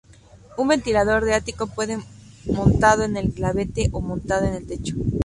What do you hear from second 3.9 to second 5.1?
o montado en el techo.